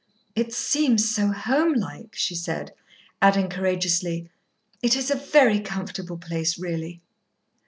"It 0.33 0.51
seems 0.51 1.07
so 1.07 1.27
home 1.31 1.73
like," 1.75 2.15
she 2.15 2.33
said; 2.33 2.73
adding 3.21 3.49
courageously, 3.49 4.31
"it 4.81 4.95
is 4.95 5.11
a 5.11 5.15
very 5.15 5.59
comfortable 5.59 6.17
place, 6.17 6.57
really." 6.57 7.03